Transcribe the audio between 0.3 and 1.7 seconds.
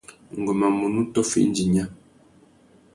Ngu má munú tôffa indi